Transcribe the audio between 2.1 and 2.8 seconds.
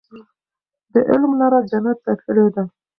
تللې ده.